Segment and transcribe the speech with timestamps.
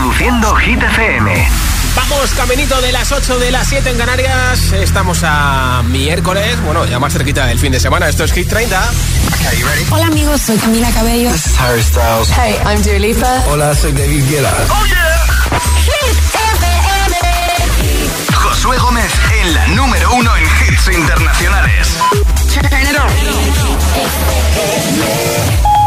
[0.00, 1.48] Reproduciendo Hit FM.
[1.94, 4.72] Vamos, caminito de las 8 de las 7 en Canarias.
[4.72, 8.08] Estamos a miércoles, bueno, ya más cerquita del fin de semana.
[8.08, 8.80] Esto es Hit 30.
[9.90, 11.30] Hola amigos, soy Camila Cabello.
[11.30, 12.30] This is Harry Styles.
[12.30, 13.44] Hey, I'm Dua Lipa.
[13.50, 14.54] Hola, soy David Guetta.
[14.70, 15.60] ¡Oh, yeah!
[15.84, 16.18] Hit
[16.54, 18.32] FM.
[18.32, 19.12] Josué Gómez
[19.42, 21.98] en la número uno en hits internacionales.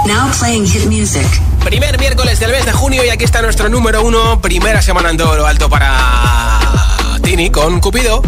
[0.06, 1.26] Now playing hit music.
[1.64, 4.42] Primer miércoles del mes de junio y aquí está nuestro número uno.
[4.42, 6.60] Primera semana en todo lo alto para
[7.24, 8.22] Tini con Cupido.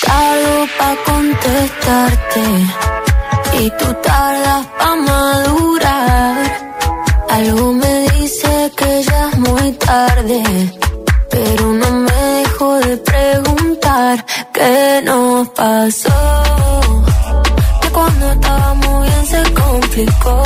[0.00, 2.40] Tardo pa' contestarte
[3.60, 6.36] y tú tardas pa' madurar.
[7.30, 10.42] Algo me dice que ya es muy tarde,
[11.30, 16.12] pero no me dejo de preguntar qué nos pasó.
[18.26, 20.42] Que cuando estábamos bien se complicó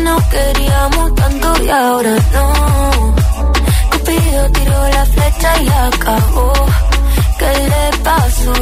[0.00, 3.14] no queríamos tanto y ahora no.
[3.90, 6.52] Cupido tiró la flecha y acabó.
[7.38, 8.54] ¿Qué le pasó?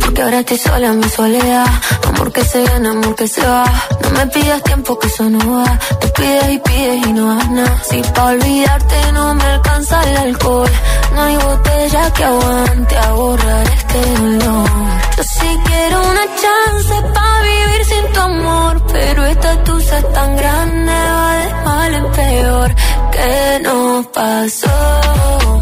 [0.00, 1.66] Porque ahora estoy sola en mi soledad.
[2.08, 3.64] Amor que se gana, amor que se va.
[4.02, 5.78] No me pidas tiempo que eso no va.
[6.00, 7.82] Te pides y pides y no das nada.
[7.90, 10.70] Si pa' olvidarte no me alcanza el alcohol.
[11.14, 14.68] No hay botella que aguante a borrar este dolor.
[15.16, 18.82] Yo sí quiero una chance pa' vivir sin tu amor.
[18.90, 22.74] Pero esta tusa es tan grande, va de mal en peor.
[23.12, 25.60] ¿Qué nos pasó?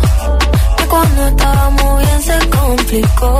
[0.77, 3.39] Que cuando estábamos bien se complicó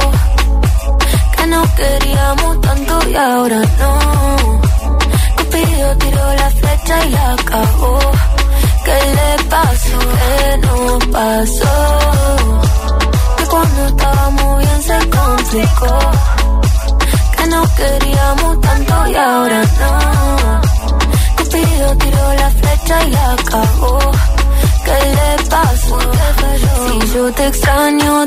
[1.53, 4.61] que no queríamos tanto y ahora no.
[5.37, 7.99] Cupido tiró la flecha y la acabó.
[8.85, 9.99] ¿Qué le pasó?
[10.19, 11.75] ¿Qué nos pasó?
[13.37, 15.99] Que cuando estábamos bien se complicó.
[17.37, 20.61] Que no queríamos tanto y ahora no.
[21.37, 23.99] Cupido tiró la flecha y la acabó.
[24.85, 25.99] ¿Qué le pasó?
[26.87, 28.27] Si yo te extraño,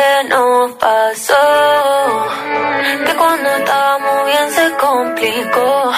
[0.00, 1.44] ¿Qué nos pasó?
[3.04, 5.92] Que cuando estábamos bien se complicó.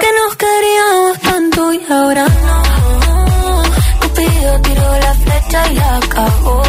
[0.00, 3.62] Que nos queríamos tanto y ahora no.
[4.00, 6.62] Cupido tiró la flecha y la acabó.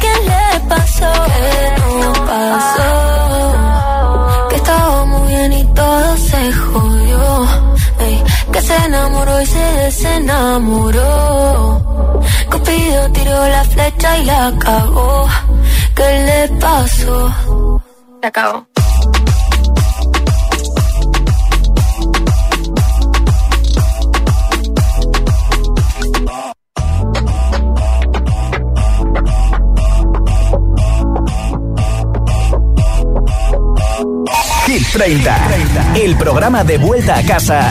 [0.00, 1.12] ¿Qué le pasó?
[1.26, 3.15] ¿Qué nos pasó?
[8.66, 11.02] Se enamoró y se desenamoró.
[12.50, 15.28] Cupido tiró la flecha y la cagó.
[15.94, 17.32] ¿Qué le pasó?
[18.20, 18.66] Se acabó.
[34.66, 37.70] Hit 30, el programa de vuelta a casa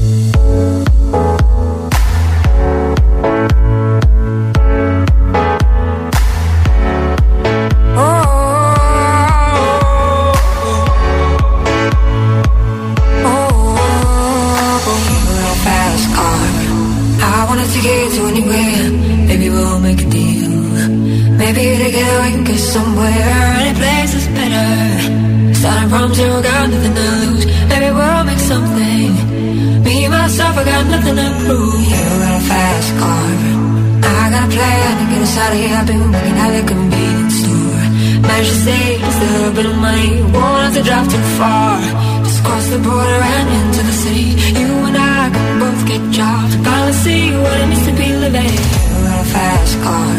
[39.53, 41.79] Little bit of money, won't have to drive too far.
[42.23, 44.27] Just cross the border and into the city.
[44.59, 46.55] You and I can both get jobs.
[46.55, 48.53] Finally see what it means to be living.
[48.91, 50.15] You got a fast car,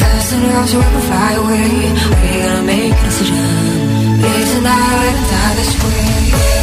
[0.00, 1.70] fast enough so we can fly away.
[2.10, 3.46] We're gonna make a decision.
[4.22, 6.55] Live tonight, die this way.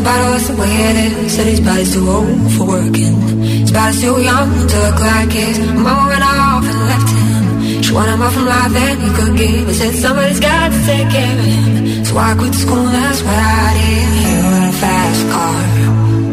[0.00, 1.32] The bottle, that's the way it is.
[1.34, 3.16] Said his body's too old for working.
[3.64, 5.58] His body's too young to look like his.
[5.84, 7.82] Mama went off and left him.
[7.84, 9.66] She wanted more from life than he could give.
[9.66, 12.04] But said somebody's got to take care of him.
[12.04, 14.08] So I quit school, that's what I did.
[14.24, 15.60] You in a fast car.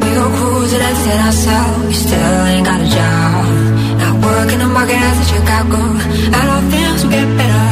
[0.01, 1.83] We go cruising and set ourselves.
[1.91, 3.43] You still ain't got a job.
[4.01, 5.79] Not working the market as a Chicago.
[6.35, 7.67] I know things will get better.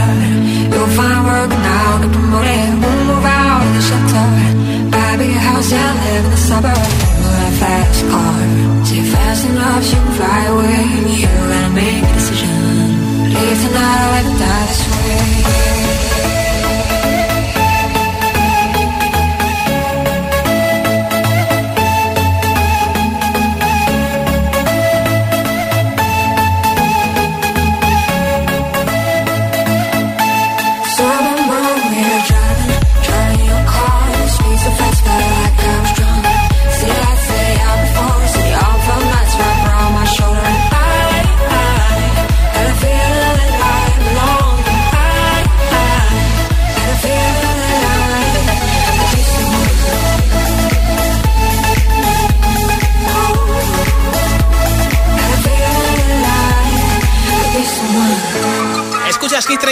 [0.75, 3.14] You'll find work now, get promoted.
[5.65, 6.95] House and live in the suburbs.
[7.21, 11.19] With a fast car, see fast enough, you can fly away.
[11.19, 12.49] You gotta make a decision.
[13.33, 15.94] Leave tonight let die this way.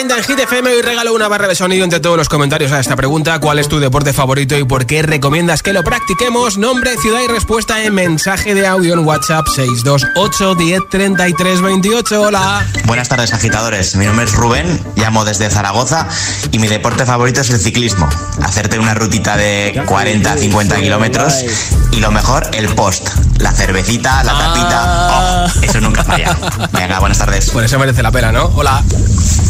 [0.04, 2.74] Hit 30 en Hit FM y regalo una barra de sonido entre todos los comentarios
[2.74, 3.40] a esta pregunta.
[3.40, 6.58] ¿Cuál es tu deporte favorito y por qué recomiendas que lo practiquemos?
[6.58, 12.22] Nombre, ciudad y respuesta en mensaje de audio en WhatsApp 628 10 33 28.
[12.22, 12.68] Hola.
[12.86, 13.96] Buenas tardes, agitadores.
[13.96, 16.10] Mi nombre es Rubén, llamo desde Zaragoza
[16.52, 18.10] y mi deporte favorito es el ciclismo.
[18.42, 21.46] Hacerte una rutita de 40 50 kilómetros
[21.92, 23.08] y lo mejor, el post.
[23.38, 24.70] La cervecita, la tapita.
[24.84, 25.48] Ah.
[25.48, 26.38] Oh, eso nunca falla.
[26.72, 27.50] Venga, buenas tardes.
[27.50, 28.46] Por eso merece la pena, ¿no?
[28.56, 28.82] Hola.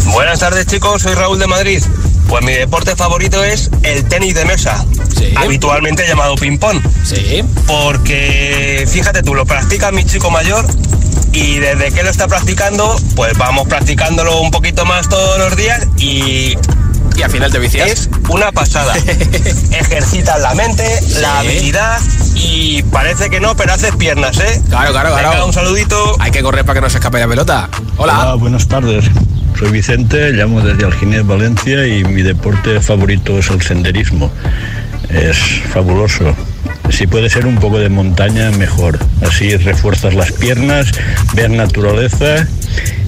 [0.06, 1.84] Buenas tardes chicos, soy Raúl de Madrid.
[2.28, 4.84] Pues mi deporte favorito es el tenis de mesa,
[5.18, 5.34] Sí.
[5.36, 6.82] habitualmente llamado ping-pong.
[7.04, 7.44] Sí.
[7.68, 10.66] Porque fíjate tú, lo practica mi chico mayor
[11.32, 15.86] y desde que lo está practicando, pues vamos practicándolo un poquito más todos los días
[15.98, 16.58] y
[17.16, 17.90] Y al final te vicias.
[17.90, 18.96] es una pasada.
[19.72, 20.84] Ejercitas la mente,
[21.22, 22.00] la habilidad
[22.36, 24.62] y parece que no, pero haces piernas, ¿eh?
[24.70, 25.46] Claro, claro, Venga, claro.
[25.46, 26.16] un saludito.
[26.20, 27.70] Hay que correr para que no se escape la pelota.
[27.98, 28.36] Hola.
[28.36, 29.06] buenas tardes.
[29.58, 34.32] Soy Vicente, llamo desde Alginés, Valencia y mi deporte favorito es el senderismo.
[35.10, 35.38] Es
[35.72, 36.36] fabuloso.
[36.90, 38.98] si puede ser un poco de montaña, mejor.
[39.22, 40.92] Así refuerzas las piernas,
[41.34, 42.48] ves naturaleza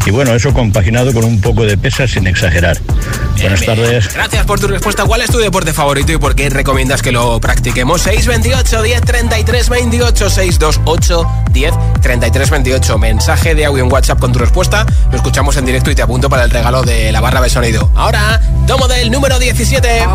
[0.05, 2.77] y bueno, eso compaginado con un poco de pesa sin exagerar.
[3.41, 4.13] Buenas tardes.
[4.13, 5.03] Gracias por tu respuesta.
[5.05, 8.01] ¿Cuál es tu deporte favorito y por qué recomiendas que lo practiquemos?
[8.03, 12.97] 628 10 33 28 628 10 33 28.
[12.99, 14.85] Mensaje de audio en WhatsApp con tu respuesta.
[15.09, 17.91] Lo escuchamos en directo y te apunto para el regalo de la barra de sonido.
[17.95, 20.05] Ahora, tomo del número 17.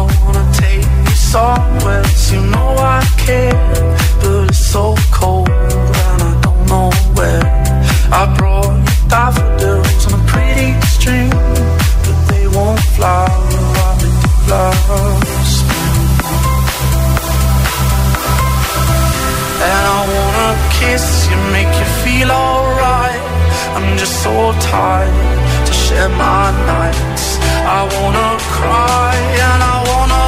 [9.09, 13.51] Daffodils on a pretty string, but they won't love
[19.63, 23.23] And I wanna kiss you, make you feel alright.
[23.77, 27.39] I'm just so tired to share my nights.
[27.79, 29.15] I wanna cry
[29.47, 30.20] and I wanna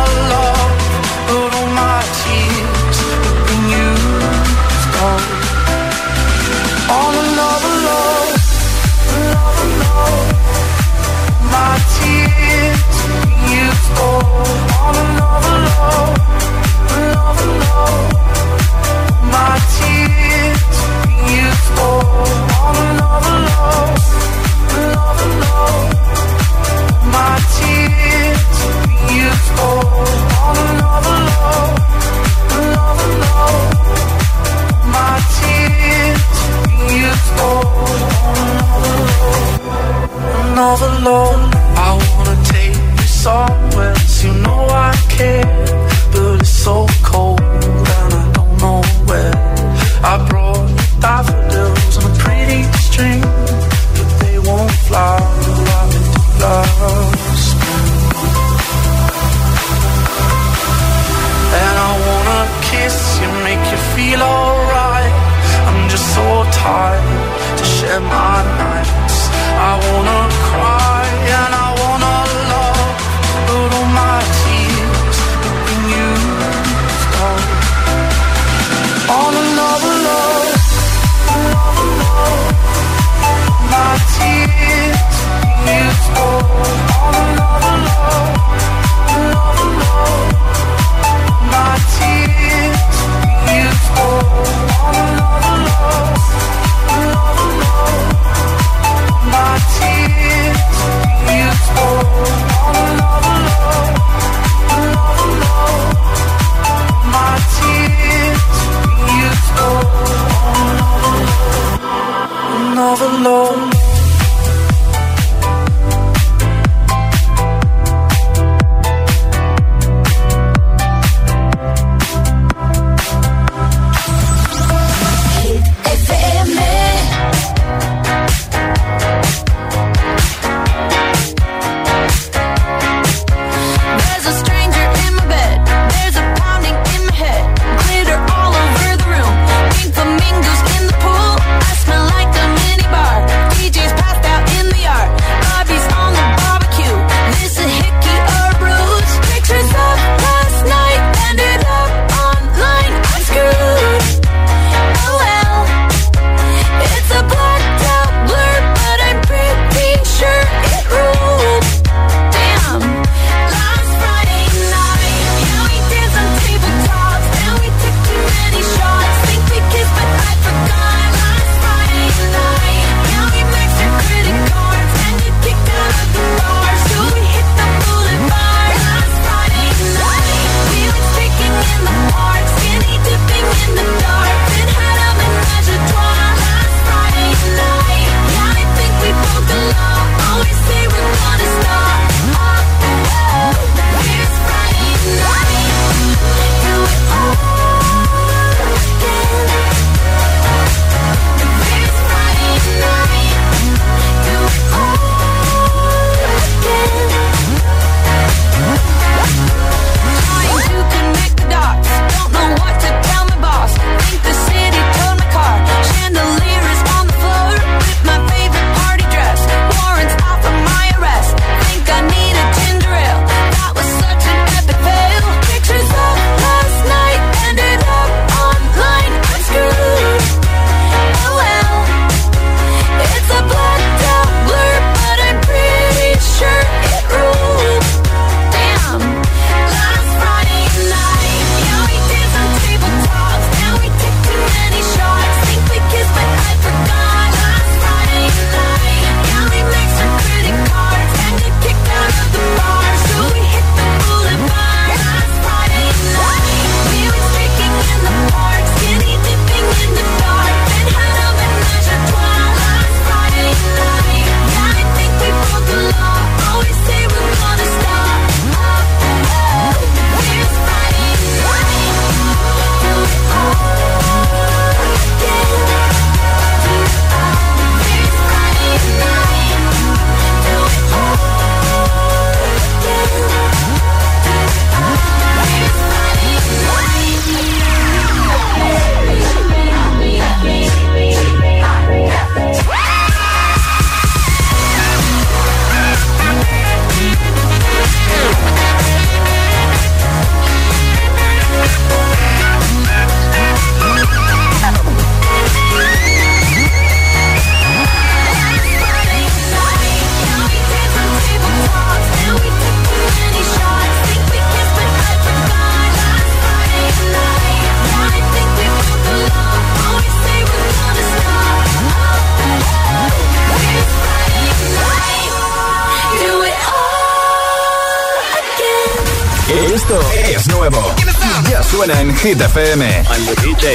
[332.22, 332.78] Hit FM.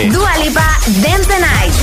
[0.10, 0.68] Dua Lipa,
[1.04, 1.74] Dance the Night.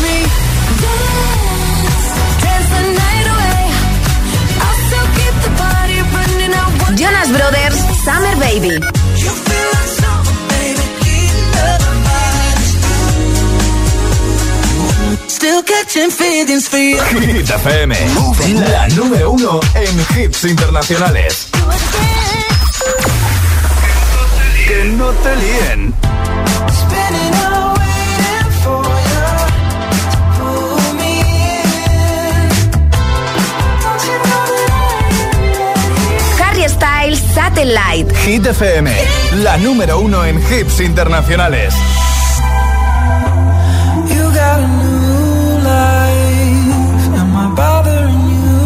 [6.97, 8.80] Jonas Brothers, Summer Baby.
[15.28, 16.99] Still catching feelings for you.
[17.21, 17.94] Hit FM,
[18.71, 21.48] la número uno en hits internacionales.
[24.66, 26.13] Que no te líen.
[37.35, 38.14] Satellite.
[38.25, 38.90] Hit FM,
[39.42, 41.75] la número uno en hits internacionales.
[44.09, 47.18] You got a new life.
[47.20, 48.61] Am I bothering you?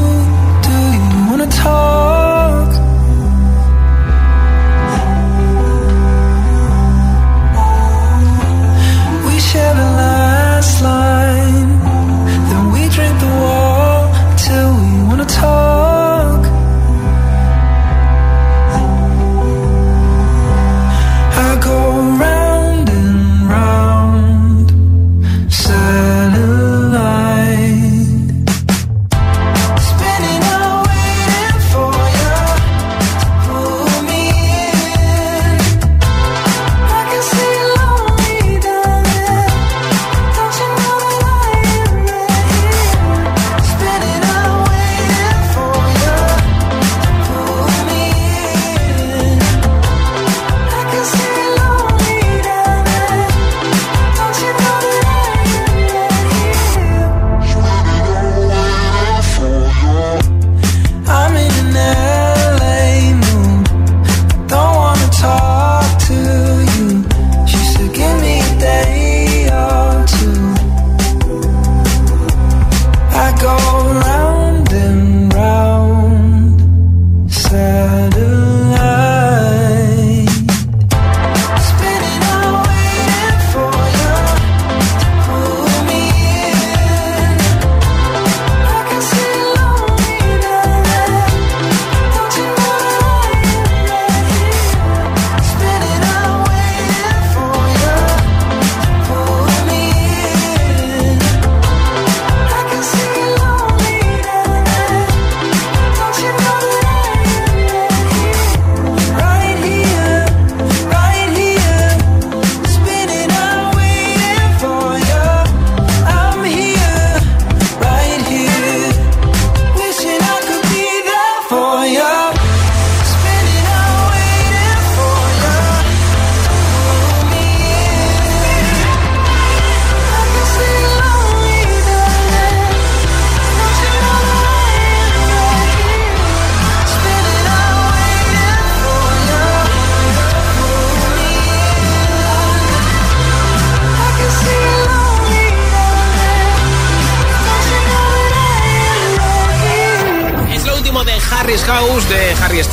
[0.67, 2.69] Do you wanna talk?
[9.27, 11.28] We share the last line.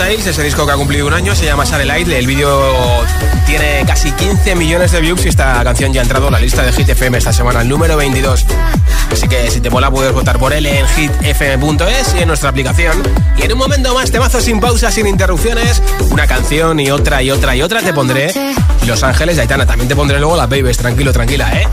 [0.05, 2.19] Styles, ese disco que ha cumplido un año, se llama Satellite.
[2.19, 3.03] El vídeo
[3.47, 6.61] tiene casi 15 millones de views y esta canción ya ha entrado en la lista
[6.61, 8.45] de Hit FM esta semana, el número 22.
[9.11, 13.01] Así que si te mola puedes votar por él en hitfm.es y en nuestra aplicación.
[13.35, 17.31] Y en un momento más, temazo sin pausa, sin interrupciones, una canción y otra y
[17.31, 18.31] otra y otra te pondré
[18.85, 19.65] Los Ángeles de Aitana.
[19.65, 21.67] También te pondré luego las Babies, tranquilo, tranquila, ¿eh?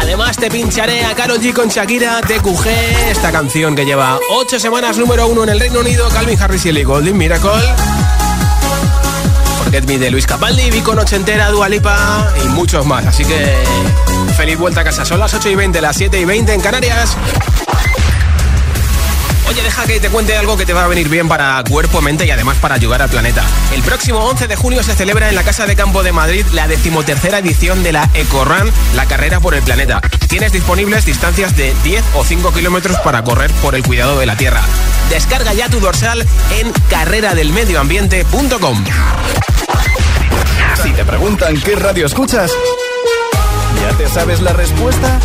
[0.00, 2.66] Además te pincharé a Karol G con Shakira, TQG,
[3.10, 6.70] esta canción que lleva 8 semanas número 1 en el Reino Unido, Calvin Harris y
[6.70, 7.50] Ellie Golding, Miracle.
[9.58, 13.04] Forget Me de Luis Capaldi, Vico Nochentera, Dualipa y muchos más.
[13.04, 13.54] Así que
[14.38, 15.04] feliz vuelta a casa.
[15.04, 17.16] Son las 8 y 20, las 7 y 20 en Canarias.
[19.48, 22.26] Oye, deja que te cuente algo que te va a venir bien para cuerpo, mente
[22.26, 23.44] y además para ayudar al planeta.
[23.72, 26.68] El próximo 11 de junio se celebra en la Casa de Campo de Madrid la
[26.68, 30.00] decimotercera edición de la EcoRun, la carrera por el planeta.
[30.28, 34.36] Tienes disponibles distancias de 10 o 5 kilómetros para correr por el cuidado de la
[34.36, 34.62] Tierra.
[35.08, 38.84] Descarga ya tu dorsal en carreradelmedioambiente.com.
[40.82, 42.52] Si te preguntan qué radio escuchas,
[43.82, 45.18] ¿ya te sabes la respuesta?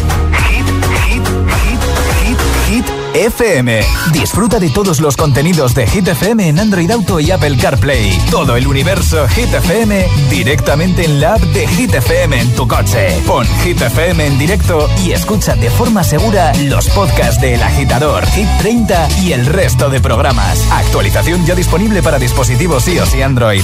[3.15, 3.82] FM.
[4.12, 8.19] Disfruta de todos los contenidos de Hit FM en Android Auto y Apple CarPlay.
[8.30, 13.21] Todo el universo Hit FM directamente en la app de Hit FM en tu coche.
[13.25, 18.25] Pon Hit FM en directo y escucha de forma segura los podcasts de El Agitador,
[18.28, 20.60] Hit 30 y el resto de programas.
[20.71, 23.63] Actualización ya disponible para dispositivos iOS y Android.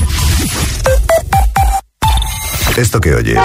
[2.77, 3.37] Esto que oyes,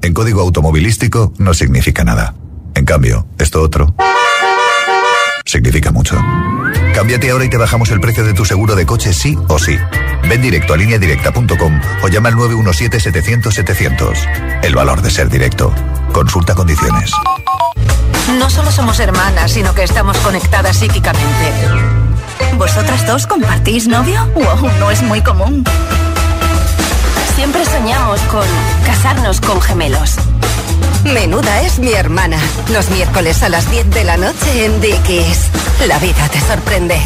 [0.00, 2.34] en código automovilístico no significa nada.
[2.74, 3.94] En cambio, esto otro
[5.50, 6.16] significa mucho.
[6.94, 9.76] Cámbiate ahora y te bajamos el precio de tu seguro de coche sí o sí.
[10.28, 14.60] Ven directo a lineadirecta.com o llama al 917-700-700.
[14.62, 15.74] El valor de ser directo.
[16.12, 17.10] Consulta condiciones.
[18.38, 21.52] No solo somos hermanas, sino que estamos conectadas psíquicamente.
[22.56, 24.24] ¿Vosotras dos compartís novio?
[24.34, 25.64] Wow, no es muy común.
[27.34, 28.44] Siempre soñamos con
[28.84, 30.16] casarnos con gemelos.
[31.04, 32.38] Menuda es mi hermana.
[32.70, 35.50] Los miércoles a las 10 de la noche en Dickies.
[35.86, 37.00] La vida te sorprende.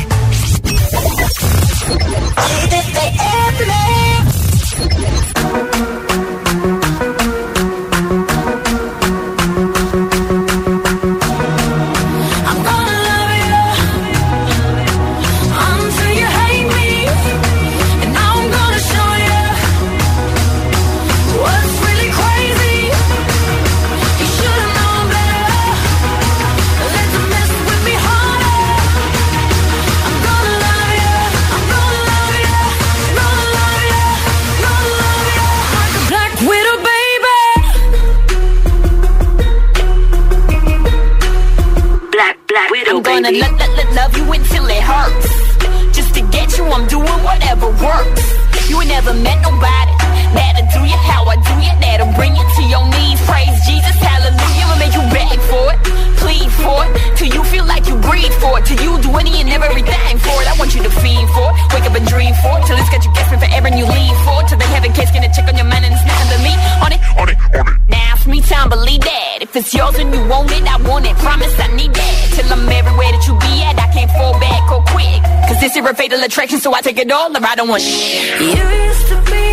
[76.24, 78.40] Attraction, so I take it all or I don't want shit.
[78.40, 79.44] You used to be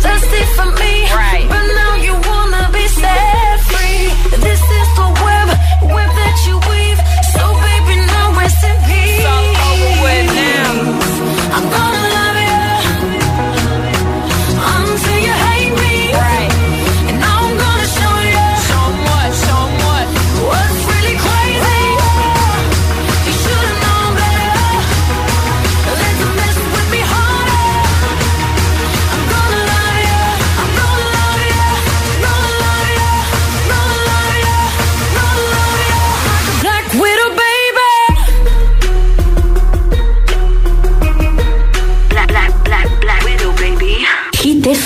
[0.00, 1.46] thirsty for me, right?
[1.48, 3.37] But now you wanna be set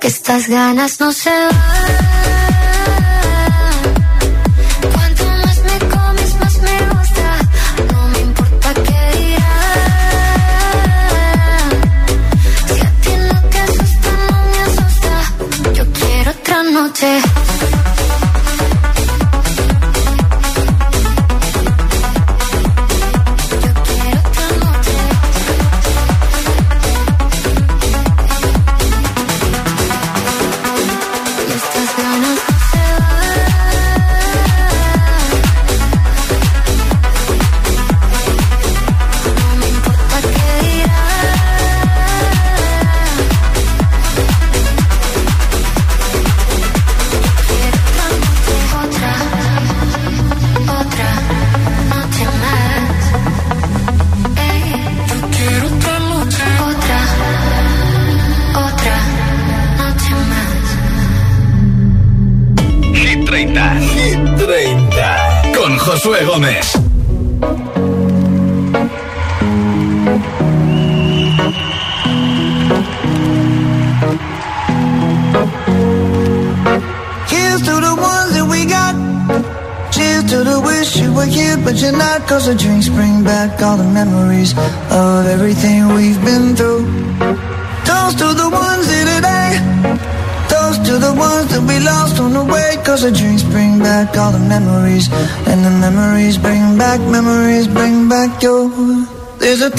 [0.00, 2.09] Que estas ganas no se van.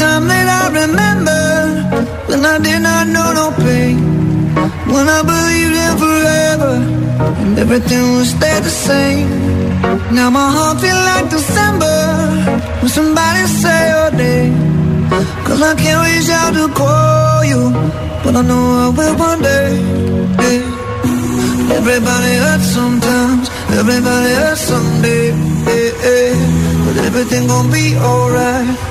[0.01, 1.41] Time that I remember
[2.29, 3.97] when I did not know no pain.
[4.93, 6.73] When I believed in forever
[7.41, 9.29] and everything would stay the same.
[10.17, 11.97] Now my heart feel like December
[12.81, 14.55] when somebody say your name.
[15.45, 17.61] Cause I can't reach out to call you,
[18.23, 19.69] but I know I will one day.
[20.45, 20.79] Yeah.
[21.79, 23.45] Everybody hurts sometimes,
[23.81, 25.25] everybody hurts someday.
[25.69, 26.85] Yeah, yeah.
[26.85, 28.90] But everything gon' be alright.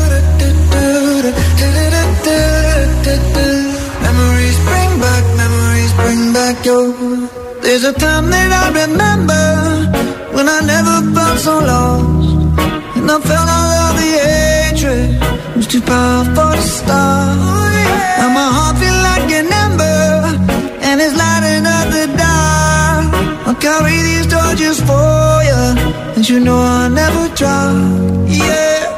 [3.03, 6.93] Memories bring back, memories bring back your.
[7.61, 9.45] There's a time that I remember
[10.35, 12.29] when I never felt so lost.
[12.97, 15.09] And I felt all of the hatred
[15.55, 17.37] was too powerful to stop.
[18.19, 20.01] Now my heart feel like an ember
[20.85, 23.05] and it's lighting up the dark.
[23.47, 25.63] I'll carry these torches for you,
[26.15, 27.73] and you know I'll never drop.
[28.27, 28.91] Yeah.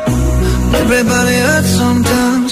[0.84, 2.52] Everybody hurts sometimes,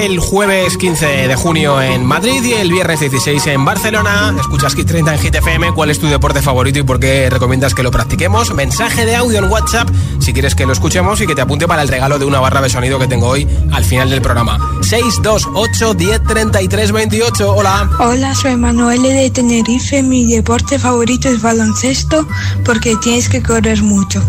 [0.00, 4.34] El jueves 15 de junio en Madrid y el viernes 16 en Barcelona.
[4.40, 5.72] Escuchas Kit 30 en Hit FM.
[5.72, 8.54] ¿Cuál es tu deporte favorito y por qué recomiendas que lo practiquemos?
[8.54, 11.82] Mensaje de audio en WhatsApp si quieres que lo escuchemos y que te apunte para
[11.82, 14.58] el regalo de una barra de sonido que tengo hoy al final del programa.
[14.80, 17.54] 628 10 33 28.
[17.54, 17.90] Hola.
[17.98, 20.02] Hola, soy Manuel de Tenerife.
[20.02, 22.26] Mi deporte favorito es baloncesto
[22.64, 24.22] porque tienes que correr mucho.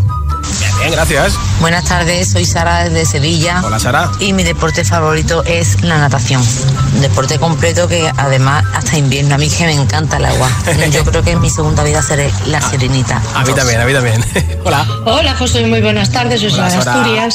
[0.92, 1.40] Bien, gracias.
[1.62, 3.62] Buenas tardes, soy Sara desde Sevilla.
[3.64, 4.12] Hola, Sara.
[4.20, 6.44] Y mi deporte favorito es la natación.
[6.94, 9.36] Un deporte completo que además hasta invierno.
[9.36, 10.50] A mí que me encanta el agua.
[10.92, 13.22] Yo creo que en mi segunda vida seré la sirenita.
[13.36, 14.22] A mí también, a mí también.
[14.66, 14.86] Hola.
[15.06, 17.30] Hola José, muy buenas tardes, yo soy Hola, de Sara.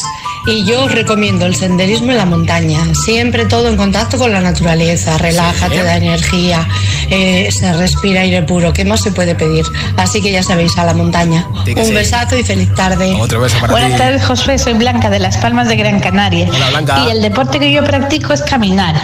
[0.48, 4.40] Y yo os recomiendo el senderismo en la montaña, siempre todo en contacto con la
[4.40, 5.82] naturaleza, relájate, Sí.
[5.82, 6.68] da energía,
[7.10, 9.64] eh, se respira aire puro, ¿qué más se puede pedir?
[9.96, 11.44] Así que ya sabéis, a la montaña.
[11.64, 11.92] Sí Un sí.
[11.92, 13.12] besazo y feliz tarde.
[13.18, 13.98] Otro beso para Buenas ti.
[13.98, 14.56] tardes, Josué.
[14.58, 16.46] Soy Blanca de Las Palmas de Gran Canaria.
[16.48, 17.04] Hola, Blanca.
[17.06, 18.94] Y el deporte que yo practico es caminar.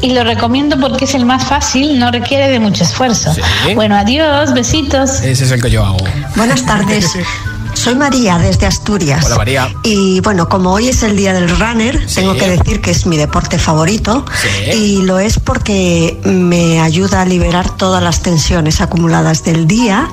[0.00, 3.34] Y lo recomiendo porque es el más fácil, no requiere de mucho esfuerzo.
[3.34, 3.74] Sí.
[3.74, 5.20] Bueno, adiós, besitos.
[5.20, 5.98] Ese es el que yo hago.
[6.36, 7.12] Buenas tardes.
[7.80, 9.24] Soy María desde Asturias.
[9.24, 9.74] Hola, María.
[9.84, 13.16] Y bueno, como hoy es el día del runner, tengo que decir que es mi
[13.16, 14.26] deporte favorito.
[14.42, 14.70] Sí.
[14.70, 20.10] Y lo es porque me ayuda a liberar todas las tensiones acumuladas del día.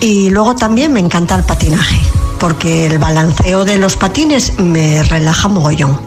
[0.00, 1.98] Y luego también me encanta el patinaje,
[2.38, 6.00] porque el balanceo de los patines me relaja mogollón.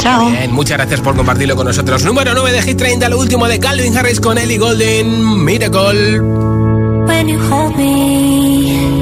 [0.00, 0.30] Chao.
[0.30, 2.04] Bien, muchas gracias por compartirlo con nosotros.
[2.04, 6.20] Número 9 de Hit 30, lo último de Calvin Harris con Ellie Golden, Miracle.
[6.20, 9.01] When you hold me,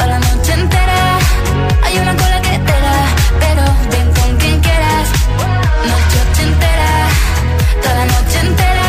[0.00, 1.18] toda la noche entera.
[1.84, 2.76] Hay una cola que te
[3.42, 5.06] pero ven con quien quieras.
[5.90, 6.90] Noche entera,
[7.82, 8.88] toda la noche entera.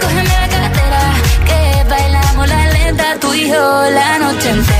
[0.00, 1.02] Cógeme la cartera,
[1.48, 4.79] que bailamos la lenta, tú y yo la noche entera.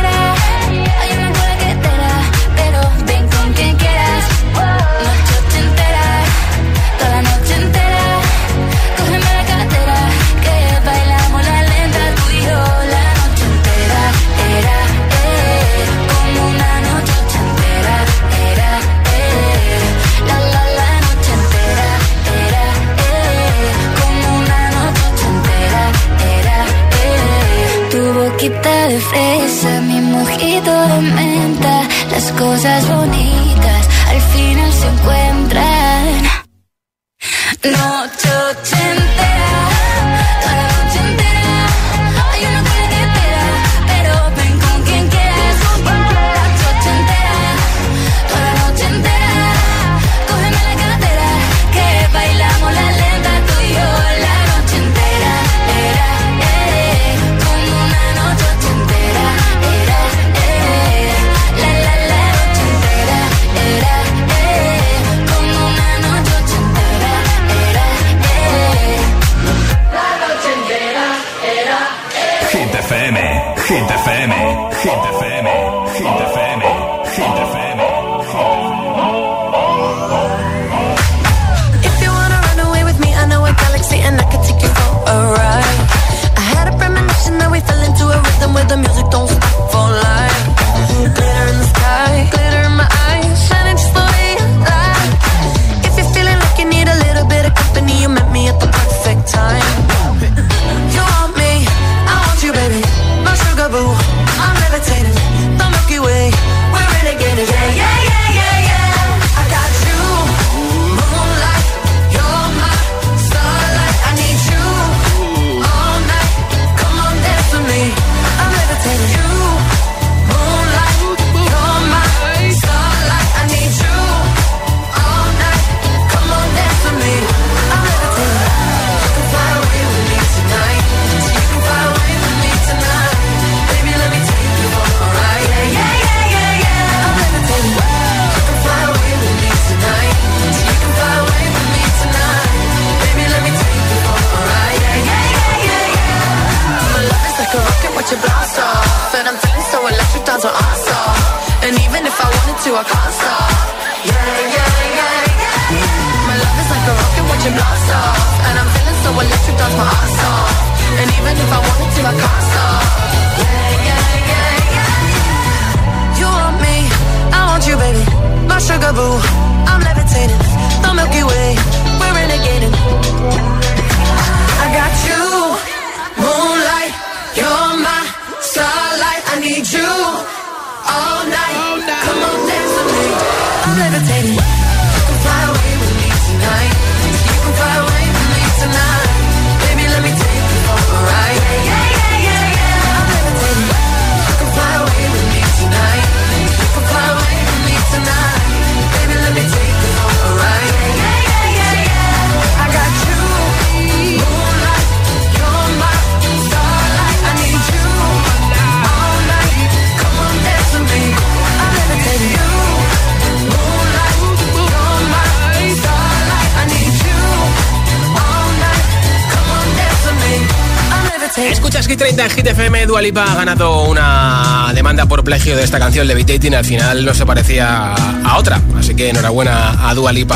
[222.41, 226.55] Hit FM, Dualipa ha ganado una demanda por plagio de esta canción Levitating.
[226.55, 230.35] Al final no se parecía a otra, así que enhorabuena a Dualipa.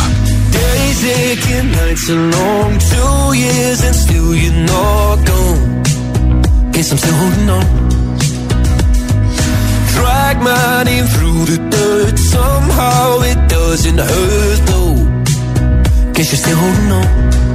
[9.95, 12.19] drag my name through the dirt.
[12.19, 16.13] Somehow it doesn't hurt though.
[16.13, 17.54] Guess you're still holding on.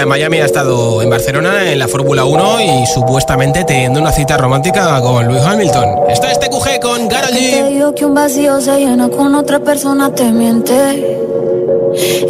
[0.00, 4.12] ya en Miami, ha estado en Barcelona en la Fórmula 1 y supuestamente teniendo una
[4.12, 6.08] cita romántica con Luis Hamilton.
[6.08, 7.64] Está este QG con Garage.
[7.70, 11.18] digo que un vacío se llena con otra persona, te miente.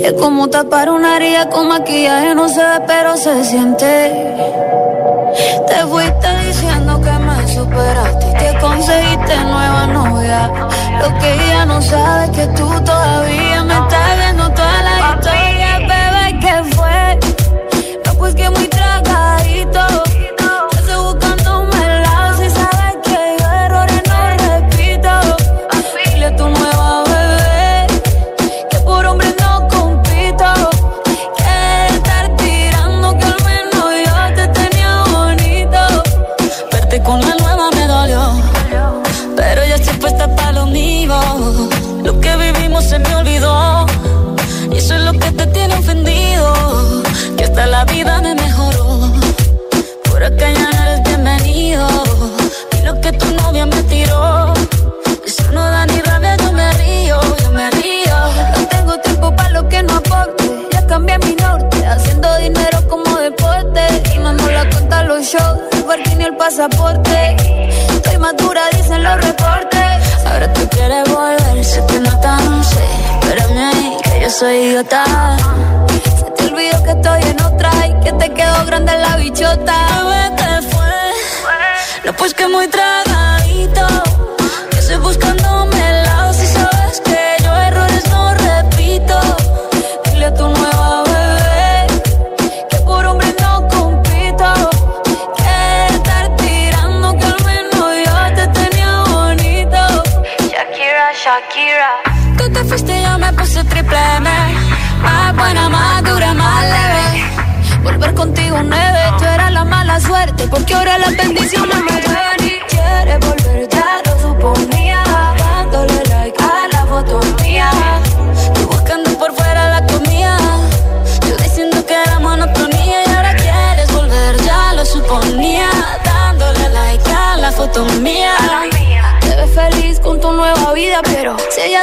[0.03, 3.87] Es como tapar una herida con maquillaje, no se ve, pero se siente.
[5.68, 10.51] Te fuiste diciendo que me superaste y conseguiste nueva novia.
[11.01, 13.49] Lo que ella no sabe es que tú todavía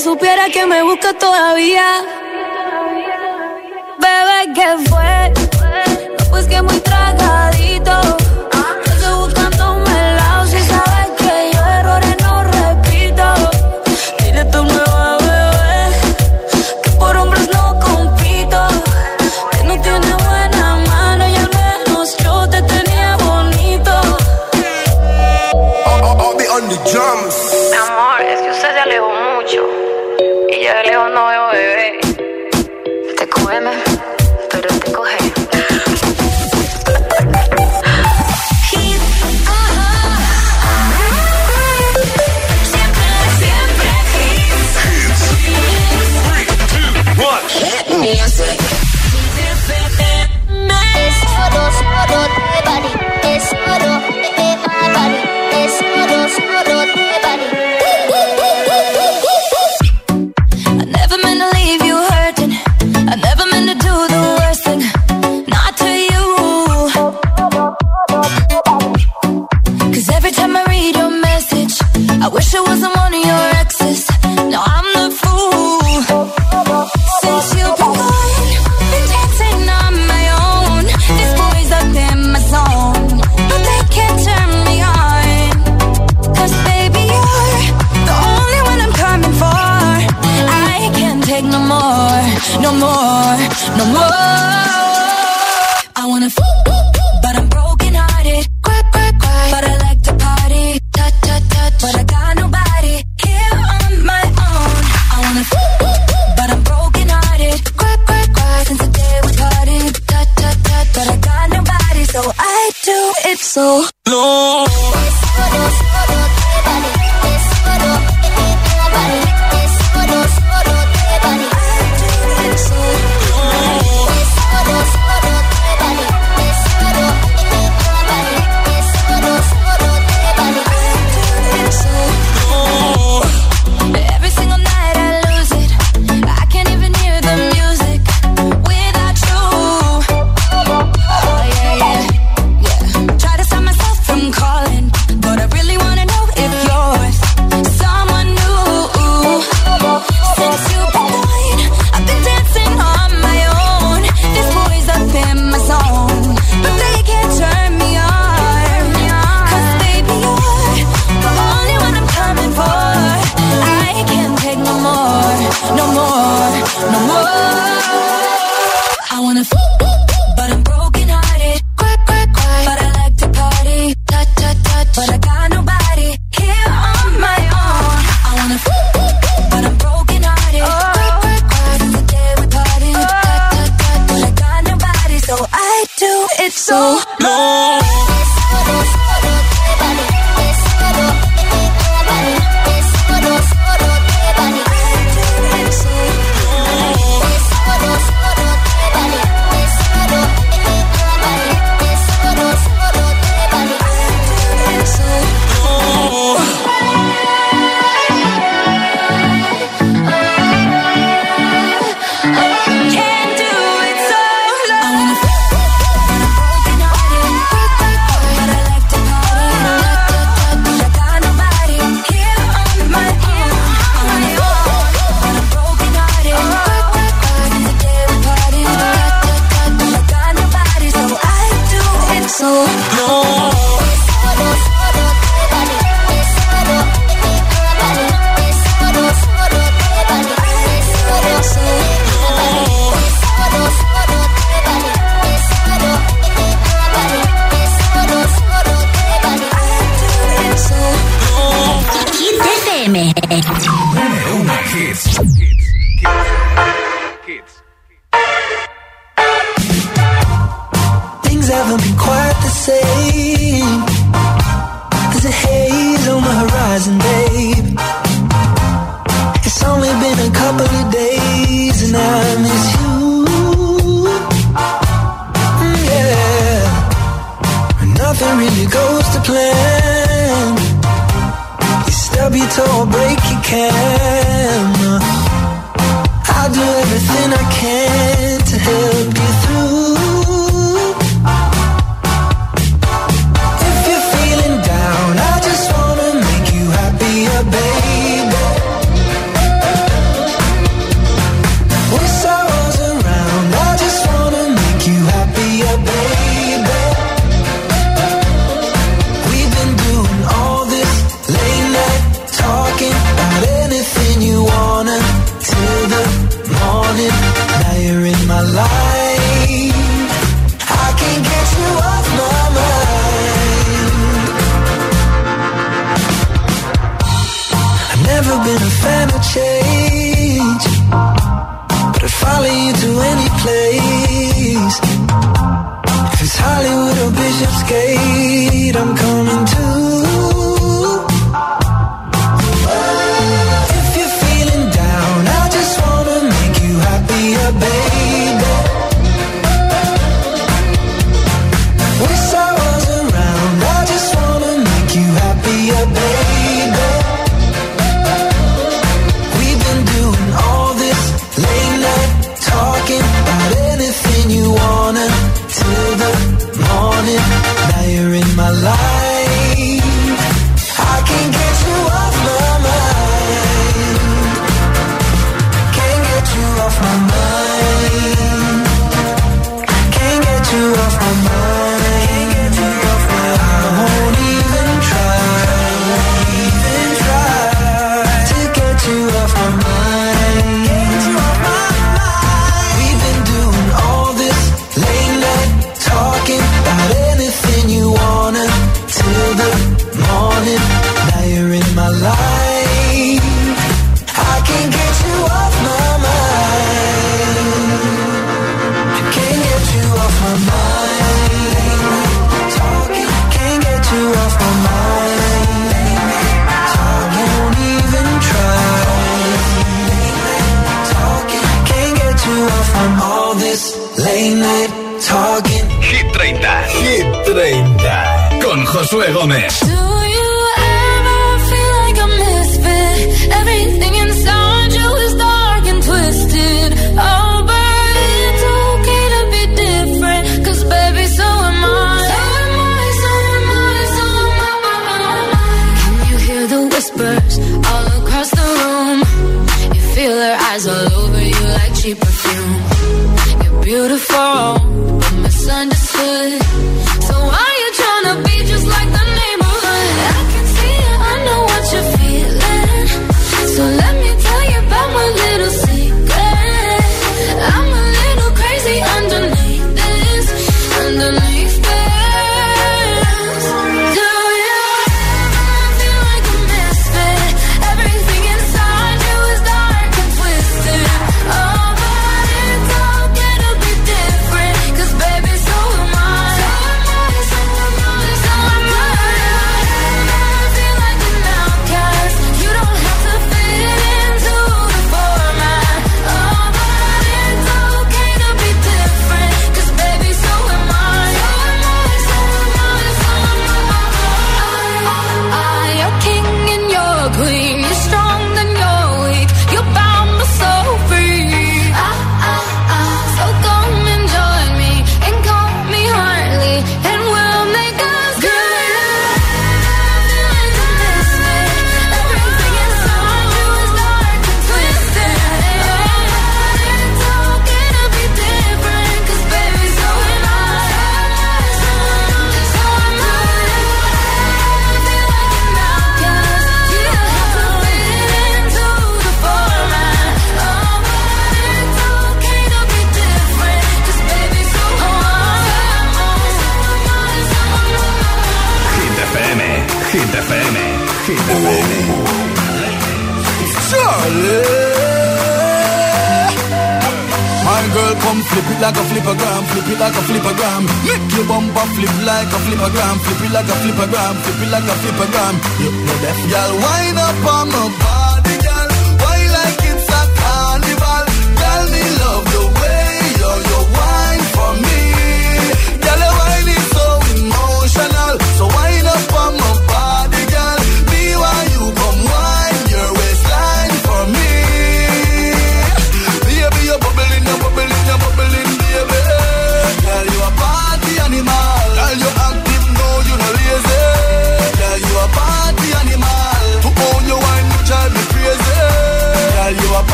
[0.00, 2.23] supiera que me busca todavía.